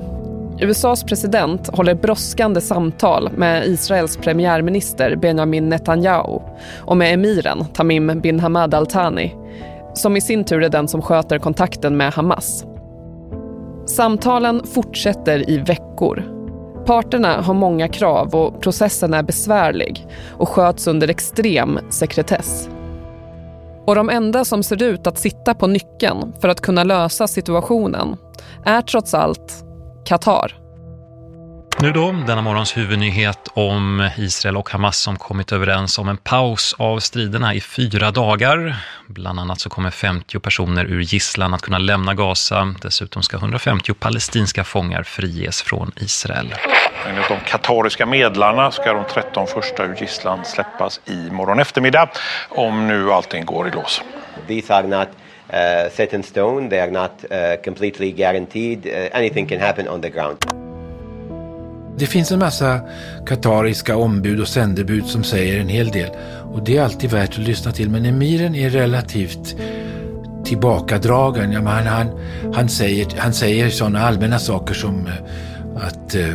USAs 0.60 1.04
president 1.04 1.68
håller 1.68 1.96
brådskande 1.96 2.62
samtal 2.62 3.30
med 3.38 3.68
Israels 3.68 4.18
premiärminister 4.18 5.16
Benjamin 5.16 5.70
Netanyahu 5.70 6.40
och 6.78 6.98
med 6.98 7.14
emiren 7.14 7.66
Tamim 7.74 8.22
bin 8.22 8.40
Hamad 8.40 8.74
Al 8.74 8.88
Thani 8.88 9.36
som 9.94 10.18
i 10.18 10.22
sin 10.22 10.44
tur 10.44 10.64
är 10.64 10.70
den 10.70 10.88
som 10.88 11.02
sköter 11.02 11.40
kontakten 11.40 11.98
med 11.98 12.14
Hamas. 12.14 12.66
Samtalen 13.86 14.62
fortsätter 14.66 15.50
i 15.50 15.58
veckor. 15.58 16.33
Parterna 16.86 17.42
har 17.42 17.54
många 17.54 17.88
krav 17.88 18.36
och 18.36 18.62
processen 18.62 19.14
är 19.14 19.24
besvärlig 19.24 20.08
och 20.38 20.50
sköts 20.50 20.88
under 20.88 21.08
extrem 21.08 21.80
sekretess. 21.90 22.70
Och 23.86 23.96
de 23.96 24.10
enda 24.10 24.46
som 24.46 24.64
ser 24.64 24.84
ut 24.84 25.08
att 25.08 25.18
sitta 25.18 25.54
på 25.54 25.68
nyckeln 25.68 26.34
för 26.42 26.48
att 26.48 26.62
kunna 26.62 26.84
lösa 26.84 27.28
situationen 27.28 28.18
är 28.66 28.82
trots 28.82 29.14
allt 29.14 29.66
Qatar. 30.06 30.63
Nu 31.82 31.92
då, 31.92 32.12
denna 32.12 32.42
morgons 32.42 32.78
huvudnyhet 32.78 33.50
om 33.54 34.10
Israel 34.18 34.58
och 34.58 34.70
Hamas 34.70 34.98
som 34.98 35.18
kommit 35.18 35.52
överens 35.52 36.00
om 36.00 36.10
en 36.10 36.18
paus 36.18 36.76
av 36.80 37.00
striderna 37.00 37.54
i 37.54 37.62
fyra 37.62 38.12
dagar. 38.12 38.76
Bland 39.08 39.40
annat 39.40 39.60
så 39.60 39.70
kommer 39.70 39.92
50 39.92 40.40
personer 40.40 40.86
ur 40.86 41.02
gisslan 41.02 41.54
att 41.54 41.62
kunna 41.62 41.78
lämna 41.78 42.14
Gaza. 42.14 42.76
Dessutom 42.82 43.24
ska 43.24 43.38
150 43.38 43.94
palestinska 43.94 44.64
fångar 44.64 45.04
friges 45.04 45.62
från 45.62 45.92
Israel. 45.96 46.56
Enligt 47.08 47.28
de 47.28 47.40
katariska 47.40 48.06
medlarna 48.06 48.72
ska 48.72 48.94
de 48.94 49.04
13 49.14 49.48
första 49.48 49.86
ur 49.86 49.96
gisslan 49.96 50.46
släppas 50.46 51.02
i 51.06 51.32
morgon 51.32 51.60
eftermiddag 51.60 52.10
om 52.50 52.88
nu 52.88 53.12
allting 53.12 53.46
går 53.46 53.68
i 53.68 53.72
lås. 53.72 54.02
These 54.48 54.74
are 54.74 54.88
not 54.88 55.08
uh, 55.54 55.92
set 55.92 56.14
in 56.14 56.24
stone, 56.24 56.70
they 56.70 56.80
are 56.80 56.92
not 56.92 57.12
uh, 57.32 57.64
completely 57.64 58.12
guaranteed. 58.12 58.86
Uh, 58.86 59.18
anything 59.18 59.48
can 59.48 59.60
happen 59.60 59.88
on 59.88 60.02
the 60.02 60.10
ground. 60.10 60.63
Det 61.98 62.06
finns 62.06 62.32
en 62.32 62.40
massa 62.40 62.80
katariska 63.26 63.96
ombud 63.96 64.40
och 64.40 64.48
sändebud 64.48 65.06
som 65.06 65.24
säger 65.24 65.60
en 65.60 65.68
hel 65.68 65.88
del 65.88 66.10
och 66.54 66.64
det 66.64 66.78
är 66.78 66.84
alltid 66.84 67.10
värt 67.10 67.30
att 67.30 67.38
lyssna 67.38 67.72
till. 67.72 67.90
Men 67.90 68.06
emiren 68.06 68.56
är 68.56 68.70
relativt 68.70 69.56
tillbakadragen. 70.44 71.52
Ja, 71.52 71.62
han, 71.62 71.88
han, 71.88 72.08
han, 72.54 72.70
säger, 72.70 73.08
han 73.18 73.34
säger 73.34 73.70
sådana 73.70 74.00
allmänna 74.00 74.40
saker 74.40 74.74
som 74.74 75.08
eh, 75.08 75.14
att 75.76 76.16
uh, 76.16 76.34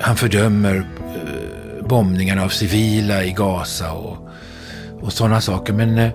han 0.00 0.16
fördömer 0.16 0.76
uh, 0.76 0.84
bombningarna 1.88 2.44
av 2.44 2.48
civila 2.48 3.24
i 3.24 3.32
Gaza 3.32 3.92
och, 3.92 4.28
och 5.00 5.12
sådana 5.12 5.40
saker. 5.40 5.72
Men, 5.72 5.98
uh, 5.98 6.10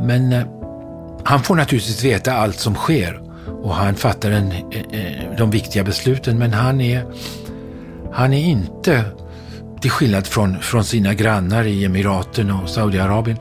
men 0.00 0.44
han 1.24 1.42
får 1.42 1.54
naturligtvis 1.54 2.04
veta 2.04 2.32
allt 2.32 2.58
som 2.58 2.74
sker 2.74 3.20
och 3.62 3.74
han 3.74 3.94
fattar 3.94 4.30
en, 4.30 4.52
de 5.38 5.50
viktiga 5.50 5.84
besluten 5.84 6.38
men 6.38 6.52
han 6.52 6.80
är 6.80 7.04
han 8.14 8.32
är 8.32 8.44
inte, 8.44 9.04
till 9.80 9.90
skillnad 9.90 10.26
från, 10.26 10.60
från 10.60 10.84
sina 10.84 11.14
grannar 11.14 11.64
i 11.64 11.84
Emiraten 11.84 12.50
och 12.50 12.70
Saudiarabien, 12.70 13.38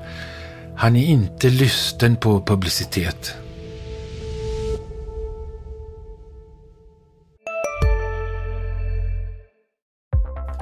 han 0.76 0.96
är 0.96 1.06
inte 1.06 1.50
lysten 1.50 2.16
på 2.16 2.42
publicitet. 2.42 3.36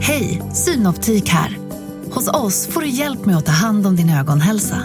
Hej, 0.00 0.42
Synoptik 0.52 1.28
här. 1.28 1.58
Hos 2.10 2.28
oss 2.28 2.66
får 2.66 2.80
du 2.80 2.88
hjälp 2.88 3.26
med 3.26 3.36
att 3.36 3.46
ta 3.46 3.52
hand 3.52 3.86
om 3.86 3.96
din 3.96 4.10
ögonhälsa. 4.10 4.76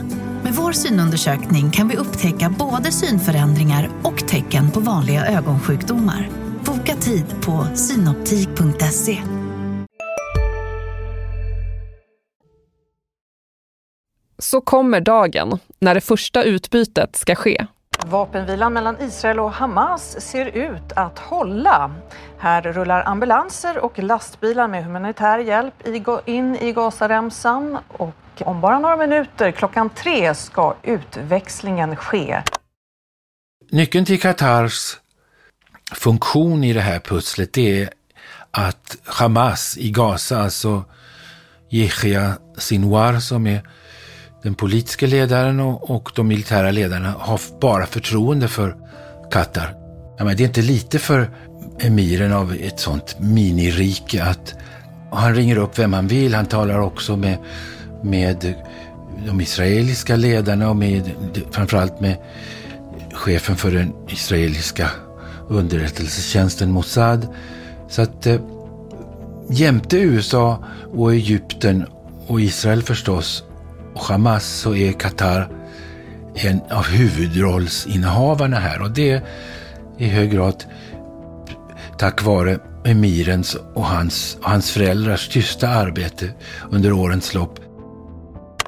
Med 0.44 0.54
vår 0.54 0.72
synundersökning 0.72 1.72
kan 1.72 1.88
vi 1.88 1.98
upptäcka 1.98 2.54
både 2.60 2.92
synförändringar 2.92 3.90
och 4.04 4.28
tecken 4.28 4.72
på 4.72 4.80
vanliga 4.80 5.26
ögonsjukdomar. 5.26 6.30
Boka 6.66 6.96
tid 6.96 7.26
på 7.42 7.68
synoptik.se. 7.76 9.22
Så 14.40 14.62
kommer 14.62 15.02
dagen 15.02 15.60
när 15.80 15.96
det 15.96 16.02
första 16.02 16.44
utbytet 16.44 17.16
ska 17.16 17.36
ske. 17.36 17.68
Vapenvilan 18.06 18.74
mellan 18.74 19.02
Israel 19.02 19.40
och 19.40 19.52
Hamas 19.52 20.22
ser 20.22 20.46
ut 20.46 20.92
att 20.96 21.20
hålla. 21.20 21.92
Här 22.38 22.62
rullar 22.62 23.04
ambulanser 23.06 23.78
och 23.78 24.00
lastbilar 24.00 24.68
med 24.68 24.84
humanitär 24.84 25.40
hjälp 25.40 25.88
in 26.26 26.56
i 26.56 26.74
Gazaremsan 26.74 27.78
och 27.88 28.16
om 28.46 28.62
bara 28.62 28.80
några 28.80 28.98
minuter, 28.98 29.52
klockan 29.52 29.90
tre, 29.90 30.36
ska 30.36 30.76
utväxlingen 30.84 31.96
ske. 31.96 32.44
Nyckeln 33.72 34.06
till 34.06 34.22
Qatars 34.22 34.98
funktion 35.94 36.64
i 36.64 36.74
det 36.74 36.82
här 36.82 37.00
pusslet 37.00 37.58
är 37.58 37.90
att 38.52 38.98
Hamas 39.06 39.78
i 39.78 39.92
Gaza, 39.92 40.40
alltså 40.40 40.84
Yehia 41.70 42.38
Sinwar 42.58 43.20
som 43.20 43.48
är 43.48 43.62
den 44.44 44.56
politiska 44.56 45.08
ledaren 45.08 45.60
och, 45.60 45.92
och 45.92 46.12
de 46.16 46.28
militära 46.28 46.72
ledarna 46.72 47.14
har 47.20 47.40
bara 47.62 47.86
förtroende 47.86 48.48
för 48.48 48.76
Qatar. 49.32 49.76
Ja, 50.18 50.26
men 50.26 50.38
det 50.38 50.44
är 50.44 50.48
inte 50.48 50.62
lite 50.62 51.00
för 51.00 51.30
emiren 51.80 52.34
av 52.34 52.54
ett 52.54 52.80
sånt 52.80 53.16
minirike 53.20 54.24
att 54.24 54.56
han 55.12 55.36
ringer 55.36 55.58
upp 55.58 55.80
vem 55.80 55.94
han 55.94 56.08
vill. 56.08 56.36
Han 56.36 56.46
talar 56.46 56.80
också 56.80 57.18
med, 57.18 57.38
med 58.04 58.54
de 59.28 59.42
israeliska 59.42 60.16
ledarna 60.16 60.70
och 60.70 60.76
med, 60.76 61.12
framförallt 61.52 62.00
med 62.00 62.18
chefen 63.14 63.56
för 63.56 63.72
den 63.72 63.94
israeliska 64.08 64.90
underrättelsetjänsten 65.48 66.72
Mossad. 66.72 67.28
Så 67.90 68.02
att 68.02 68.26
eh, 68.26 68.42
jämte 69.50 69.98
USA 69.98 70.64
och 70.94 71.14
Egypten 71.14 71.86
och 72.28 72.42
Israel 72.42 72.84
förstås 72.84 73.44
och 74.00 74.06
Hamas 74.06 74.46
så 74.46 74.76
är 74.76 74.92
Qatar 74.92 75.50
en 76.34 76.62
av 76.72 76.86
huvudrollsinnehavarna 76.86 78.60
här 78.60 78.82
och 78.82 78.92
det 78.92 79.12
är 79.12 79.22
i 79.98 80.08
hög 80.08 80.32
grad 80.32 80.64
tack 81.98 82.24
vare 82.24 82.60
emirens 82.86 83.58
och 83.74 83.86
hans, 83.86 84.38
och 84.42 84.50
hans 84.50 84.72
föräldrars 84.72 85.28
tysta 85.28 85.70
arbete 85.70 86.30
under 86.70 86.92
årens 86.92 87.34
lopp. 87.34 87.60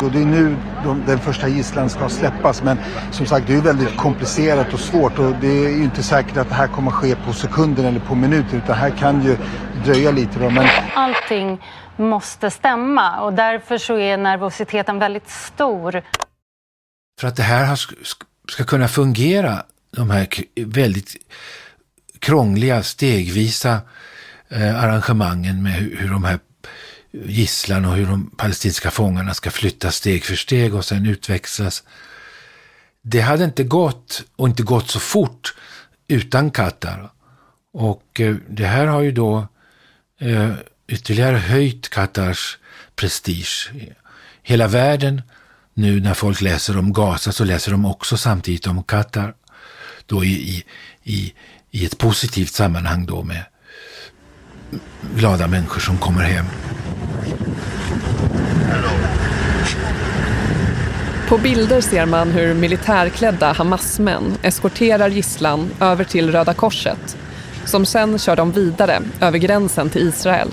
Och 0.01 0.11
det 0.11 0.19
är 0.19 0.25
nu 0.25 0.57
de, 0.83 1.03
den 1.05 1.19
första 1.19 1.47
gisslan 1.47 1.89
ska 1.89 2.09
släppas 2.09 2.63
men 2.63 2.77
som 3.11 3.25
sagt 3.25 3.47
det 3.47 3.53
är 3.53 3.61
väldigt 3.61 3.97
komplicerat 3.97 4.73
och 4.73 4.79
svårt 4.79 5.19
och 5.19 5.33
det 5.41 5.65
är 5.65 5.69
ju 5.69 5.83
inte 5.83 6.03
säkert 6.03 6.37
att 6.37 6.49
det 6.49 6.55
här 6.55 6.67
kommer 6.67 6.91
ske 6.91 7.15
på 7.15 7.33
sekunder 7.33 7.83
eller 7.83 7.99
på 7.99 8.15
minuter 8.15 8.57
utan 8.57 8.75
här 8.75 8.89
kan 8.89 9.23
ju 9.23 9.37
dröja 9.85 10.11
lite. 10.11 10.39
Då, 10.39 10.49
men... 10.49 10.67
Allting 10.95 11.61
måste 11.97 12.51
stämma 12.51 13.21
och 13.21 13.33
därför 13.33 13.77
så 13.77 13.97
är 13.97 14.17
nervositeten 14.17 14.99
väldigt 14.99 15.29
stor. 15.29 16.01
För 17.19 17.27
att 17.27 17.35
det 17.35 17.43
här 17.43 17.75
ska 18.49 18.63
kunna 18.63 18.87
fungera, 18.87 19.63
de 19.91 20.09
här 20.09 20.27
väldigt 20.65 21.15
krångliga 22.19 22.83
stegvisa 22.83 23.79
eh, 24.49 24.83
arrangemangen 24.83 25.63
med 25.63 25.73
hur 25.73 26.09
de 26.09 26.23
här 26.23 26.39
gisslan 27.11 27.85
och 27.85 27.95
hur 27.95 28.05
de 28.05 28.29
palestinska 28.37 28.91
fångarna 28.91 29.33
ska 29.33 29.51
flyttas 29.51 29.95
steg 29.95 30.25
för 30.25 30.35
steg 30.35 30.75
och 30.75 30.85
sen 30.85 31.05
utväxlas. 31.05 31.83
Det 33.01 33.21
hade 33.21 33.43
inte 33.43 33.63
gått 33.63 34.23
och 34.35 34.47
inte 34.47 34.63
gått 34.63 34.89
så 34.89 34.99
fort 34.99 35.53
utan 36.07 36.51
Qatar. 36.51 37.09
Och 37.73 38.19
eh, 38.19 38.35
det 38.49 38.65
här 38.65 38.87
har 38.87 39.01
ju 39.01 39.11
då 39.11 39.47
eh, 40.19 40.53
ytterligare 40.87 41.37
höjt 41.37 41.89
Qatars 41.89 42.57
prestige. 42.95 43.71
Hela 44.43 44.67
världen, 44.67 45.21
nu 45.73 45.99
när 45.99 46.13
folk 46.13 46.41
läser 46.41 46.77
om 46.77 46.93
Gaza 46.93 47.31
så 47.31 47.43
läser 47.43 47.71
de 47.71 47.85
också 47.85 48.17
samtidigt 48.17 48.67
om 48.67 48.83
Qatar. 48.83 49.33
Då 50.05 50.23
i, 50.23 50.65
i, 51.03 51.33
i 51.71 51.85
ett 51.85 51.97
positivt 51.97 52.53
sammanhang 52.53 53.05
då 53.05 53.23
med 53.23 53.43
glada 55.15 55.47
människor 55.47 55.79
som 55.79 55.97
kommer 55.97 56.23
hem. 56.23 56.45
På 61.31 61.37
bilder 61.37 61.81
ser 61.81 62.05
man 62.05 62.31
hur 62.31 62.53
militärklädda 62.53 63.51
Hamasmän 63.51 64.37
eskorterar 64.41 65.09
gisslan 65.09 65.71
över 65.79 66.03
till 66.03 66.31
Röda 66.31 66.53
Korset 66.53 67.17
som 67.65 67.85
sen 67.85 68.19
kör 68.19 68.35
dem 68.35 68.51
vidare 68.51 68.99
över 69.21 69.37
gränsen 69.37 69.89
till 69.89 70.07
Israel. 70.07 70.47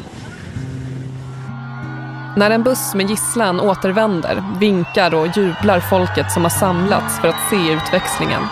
När 2.37 2.51
en 2.51 2.63
buss 2.63 2.95
med 2.95 3.11
gisslan 3.11 3.61
återvänder 3.61 4.45
vinkar 4.61 5.15
och 5.15 5.37
jublar 5.37 5.81
folket 5.81 6.33
som 6.33 6.43
har 6.43 6.51
samlats 6.51 7.21
för 7.21 7.29
att 7.29 7.51
se 7.51 7.73
utväxlingen. 7.73 8.43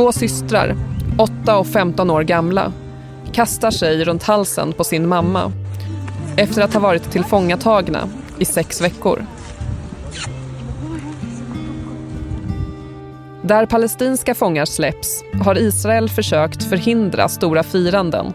Två 0.00 0.12
systrar, 0.12 0.76
8 1.18 1.58
och 1.58 1.66
15 1.66 2.10
år 2.10 2.22
gamla, 2.22 2.72
kastar 3.32 3.70
sig 3.70 4.04
runt 4.04 4.22
halsen 4.22 4.72
på 4.72 4.84
sin 4.84 5.08
mamma 5.08 5.52
efter 6.36 6.62
att 6.62 6.74
ha 6.74 6.80
varit 6.80 7.10
tillfångatagna 7.10 8.08
i 8.38 8.44
sex 8.44 8.80
veckor. 8.80 9.26
Där 13.42 13.66
palestinska 13.66 14.34
fångar 14.34 14.64
släpps 14.64 15.24
har 15.44 15.58
Israel 15.58 16.08
försökt 16.08 16.62
förhindra 16.62 17.28
stora 17.28 17.62
firanden 17.62 18.32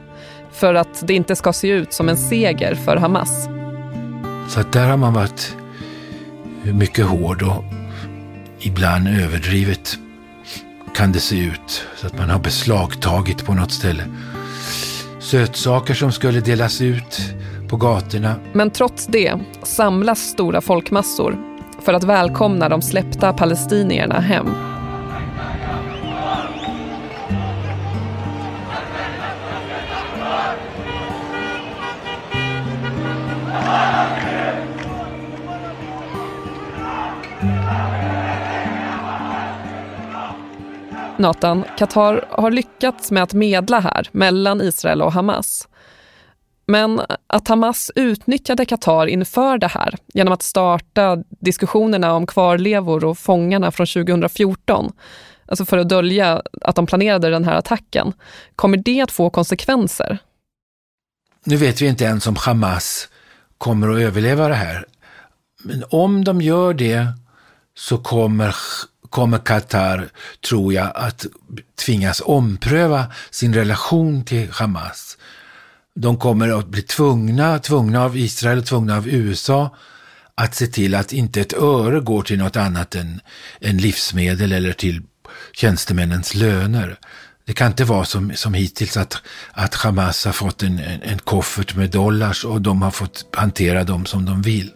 för 0.51 0.73
att 0.73 1.07
det 1.07 1.13
inte 1.13 1.35
ska 1.35 1.53
se 1.53 1.67
ut 1.67 1.93
som 1.93 2.09
en 2.09 2.17
seger 2.17 2.75
för 2.75 2.97
Hamas. 2.97 3.47
Så 4.49 4.61
där 4.71 4.89
har 4.89 4.97
man 4.97 5.13
varit 5.13 5.57
mycket 6.63 7.05
hård 7.05 7.41
och 7.43 7.63
ibland 8.59 9.07
överdrivet 9.07 9.99
kan 10.95 11.11
det 11.11 11.19
se 11.19 11.39
ut. 11.39 11.87
Så 11.95 12.07
att 12.07 12.17
man 12.17 12.29
har 12.29 12.39
beslagtagit 12.39 13.45
på 13.45 13.53
något 13.53 13.71
ställe. 13.71 14.03
Sötsaker 15.19 15.93
som 15.93 16.11
skulle 16.11 16.39
delas 16.39 16.81
ut 16.81 17.19
på 17.69 17.77
gatorna. 17.77 18.35
Men 18.53 18.71
trots 18.71 19.07
det 19.07 19.33
samlas 19.63 20.19
stora 20.19 20.61
folkmassor 20.61 21.37
för 21.81 21.93
att 21.93 22.03
välkomna 22.03 22.69
de 22.69 22.81
släppta 22.81 23.33
palestinierna 23.33 24.19
hem. 24.19 24.74
Nathan, 41.17 41.63
Qatar 41.77 42.25
har 42.29 42.51
lyckats 42.51 43.11
med 43.11 43.23
att 43.23 43.33
medla 43.33 43.79
här 43.79 44.09
mellan 44.11 44.61
Israel 44.61 45.01
och 45.01 45.13
Hamas. 45.13 45.67
Men 46.67 47.01
att 47.27 47.47
Hamas 47.47 47.91
utnyttjade 47.95 48.65
Qatar 48.65 49.07
inför 49.07 49.57
det 49.57 49.67
här 49.67 49.95
genom 50.13 50.33
att 50.33 50.41
starta 50.41 51.23
diskussionerna 51.29 52.13
om 52.13 52.27
kvarlevor 52.27 53.05
och 53.05 53.17
fångarna 53.17 53.71
från 53.71 53.87
2014, 53.87 54.91
alltså 55.45 55.65
för 55.65 55.77
att 55.77 55.89
dölja 55.89 56.41
att 56.61 56.75
de 56.75 56.85
planerade 56.85 57.29
den 57.29 57.43
här 57.43 57.55
attacken, 57.55 58.13
kommer 58.55 58.77
det 58.77 59.01
att 59.01 59.11
få 59.11 59.29
konsekvenser? 59.29 60.17
Nu 61.43 61.55
vet 61.55 61.81
vi 61.81 61.87
inte 61.87 62.03
ens 62.03 62.27
om 62.27 62.35
Hamas 62.35 63.09
kommer 63.57 63.89
att 63.89 63.99
överleva 63.99 64.47
det 64.47 64.55
här. 64.55 64.85
Men 65.63 65.83
om 65.89 66.23
de 66.23 66.41
gör 66.41 66.73
det 66.73 67.07
så 67.77 67.97
kommer 67.97 68.55
kommer 69.09 69.37
Qatar, 69.37 70.09
tror 70.49 70.73
jag, 70.73 70.91
att 70.95 71.25
tvingas 71.85 72.21
ompröva 72.25 73.05
sin 73.31 73.53
relation 73.53 74.25
till 74.25 74.49
Hamas. 74.51 75.17
De 75.95 76.17
kommer 76.17 76.59
att 76.59 76.67
bli 76.67 76.81
tvungna, 76.81 77.59
tvungna 77.59 78.03
av 78.03 78.17
Israel, 78.17 78.63
tvungna 78.63 78.97
av 78.97 79.07
USA 79.07 79.75
att 80.35 80.55
se 80.55 80.67
till 80.67 80.95
att 80.95 81.13
inte 81.13 81.41
ett 81.41 81.53
öre 81.53 81.99
går 81.99 82.21
till 82.21 82.37
något 82.37 82.55
annat 82.55 82.95
än, 82.95 83.21
än 83.61 83.77
livsmedel 83.77 84.51
eller 84.51 84.73
till 84.73 85.01
tjänstemännens 85.53 86.35
löner. 86.35 86.99
Det 87.45 87.53
kan 87.53 87.67
inte 87.67 87.83
vara 87.83 88.05
som, 88.05 88.31
som 88.35 88.53
hittills 88.53 88.97
att, 88.97 89.21
att 89.51 89.75
Hamas 89.75 90.25
har 90.25 90.31
fått 90.31 90.63
en, 90.63 90.79
en, 90.79 91.01
en 91.01 91.19
koffert 91.19 91.75
med 91.75 91.89
dollars 91.89 92.45
och 92.45 92.61
de 92.61 92.81
har 92.81 92.91
fått 92.91 93.25
hantera 93.31 93.83
dem 93.83 94.05
som 94.05 94.25
de 94.25 94.41
vill. 94.41 94.71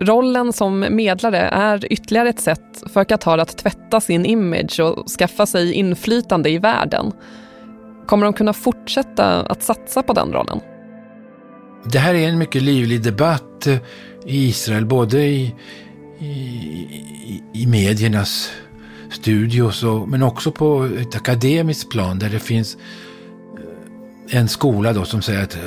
Rollen 0.00 0.52
som 0.52 0.86
medlare 0.90 1.38
är 1.38 1.92
ytterligare 1.92 2.28
ett 2.28 2.40
sätt 2.40 2.82
för 2.92 3.04
Qatar 3.04 3.38
att 3.38 3.58
tvätta 3.58 4.00
sin 4.00 4.26
image 4.26 4.80
och 4.80 5.08
skaffa 5.08 5.46
sig 5.46 5.72
inflytande 5.72 6.50
i 6.50 6.58
världen. 6.58 7.12
Kommer 8.06 8.24
de 8.24 8.32
kunna 8.32 8.52
fortsätta 8.52 9.42
att 9.42 9.62
satsa 9.62 10.02
på 10.02 10.12
den 10.12 10.32
rollen? 10.32 10.60
Det 11.92 11.98
här 11.98 12.14
är 12.14 12.28
en 12.28 12.38
mycket 12.38 12.62
livlig 12.62 13.02
debatt 13.02 13.66
eh, 13.66 13.76
i 14.26 14.48
Israel, 14.48 14.86
både 14.86 15.20
i, 15.22 15.54
i, 16.18 17.42
i 17.54 17.66
mediernas 17.66 18.50
studios 19.10 19.84
och, 19.84 20.08
men 20.08 20.22
också 20.22 20.52
på 20.52 20.88
ett 21.00 21.16
akademiskt 21.16 21.90
plan 21.90 22.18
där 22.18 22.28
det 22.28 22.38
finns 22.38 22.76
eh, 24.30 24.38
en 24.38 24.48
skola 24.48 24.92
då 24.92 25.04
som 25.04 25.22
säger 25.22 25.42
att, 25.42 25.58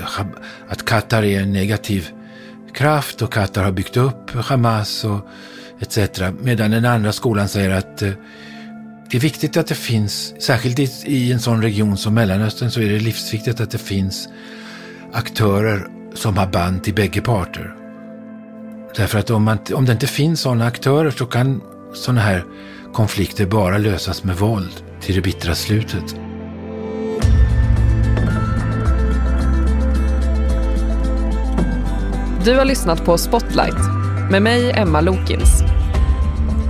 att 0.68 0.86
Qatar 0.86 1.24
är 1.24 1.42
en 1.42 1.54
negativ 1.54 2.10
kraft 2.74 3.22
och 3.22 3.34
Qatar 3.34 3.64
har 3.64 3.72
byggt 3.72 3.98
upp 3.98 4.32
Hamas 4.32 5.04
och 5.04 5.28
etc. 5.80 6.22
Medan 6.42 6.72
den 6.72 6.86
andra 6.86 7.12
skolan 7.12 7.48
säger 7.48 7.70
att 7.70 8.02
eh, 8.02 8.12
det 9.12 9.18
är 9.18 9.22
viktigt 9.22 9.58
att 9.58 9.68
det 9.68 9.76
finns, 9.76 10.34
särskilt 10.40 10.80
i, 10.80 10.90
i 11.06 11.32
en 11.32 11.40
sån 11.40 11.62
region 11.62 11.98
som 11.98 12.14
Mellanöstern 12.14 12.72
så 12.72 12.82
är 12.82 12.90
det 12.90 13.00
livsviktigt 13.00 13.62
att 13.62 13.72
det 13.72 13.78
finns 13.78 14.30
aktörer 15.14 15.88
som 16.14 16.38
har 16.38 16.48
band 16.48 16.84
till 16.84 16.94
bägge 16.94 17.22
parter. 17.22 17.76
Därför 18.96 19.20
att 19.20 19.30
om, 19.30 19.44
man, 19.44 19.58
om 19.74 19.86
det 19.86 19.92
inte 19.92 20.08
finns 20.08 20.42
sådana 20.42 20.66
aktörer 20.66 21.12
så 21.12 21.26
kan 21.26 21.62
sådana 21.94 22.22
här 22.22 22.46
konflikter 22.94 23.46
bara 23.46 23.78
lösas 23.78 24.24
med 24.24 24.38
våld 24.38 24.84
till 25.02 25.16
det 25.16 25.22
bittra 25.22 25.56
slutet. 25.56 26.16
Du 32.46 32.58
har 32.58 32.66
lyssnat 32.66 33.06
på 33.06 33.18
Spotlight 33.18 33.78
med 34.32 34.42
mig, 34.42 34.72
Emma 34.72 35.02
Lokins. 35.02 35.64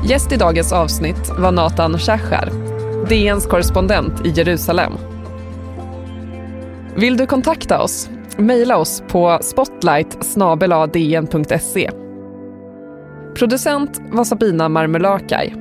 Gäst 0.05 0.31
i 0.31 0.37
dagens 0.37 0.73
avsnitt 0.73 1.31
var 1.39 1.51
Nathan 1.51 1.99
Shachar, 1.99 2.49
DNs 3.09 3.45
korrespondent 3.45 4.25
i 4.25 4.29
Jerusalem. 4.29 4.93
Vill 6.95 7.17
du 7.17 7.25
kontakta 7.25 7.81
oss? 7.81 8.09
Mejla 8.37 8.77
oss 8.77 9.03
på 9.07 9.39
spotlight 9.41 10.17
e. 11.75 11.89
Producent 13.35 14.01
var 14.11 14.23
Sabina 14.23 14.69
Marmelakai. 14.69 15.53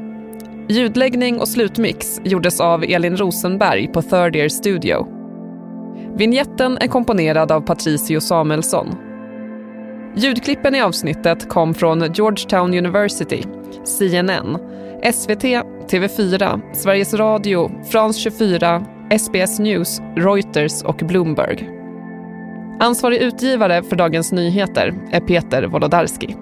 Ljudläggning 0.68 1.40
och 1.40 1.48
slutmix 1.48 2.20
gjordes 2.24 2.60
av 2.60 2.84
Elin 2.84 3.16
Rosenberg 3.16 3.88
på 3.88 4.02
Third 4.02 4.36
Year 4.36 4.48
Studio. 4.48 5.06
Vinjetten 6.16 6.78
är 6.78 6.86
komponerad 6.86 7.52
av 7.52 7.60
Patricio 7.60 8.20
Samuelsson 8.20 9.09
Ljudklippen 10.14 10.74
i 10.74 10.80
avsnittet 10.80 11.48
kom 11.48 11.74
från 11.74 12.12
Georgetown 12.12 12.74
University, 12.74 13.42
CNN, 13.84 14.58
SVT, 15.12 15.44
TV4, 15.90 16.60
Sveriges 16.74 17.14
Radio, 17.14 17.70
France 17.90 18.20
24, 18.20 18.84
SBS 19.18 19.58
News, 19.58 20.00
Reuters 20.16 20.82
och 20.82 20.96
Bloomberg. 20.96 21.68
Ansvarig 22.80 23.18
utgivare 23.18 23.82
för 23.82 23.96
Dagens 23.96 24.32
Nyheter 24.32 24.94
är 25.10 25.20
Peter 25.20 25.66
Wolodarski. 25.66 26.36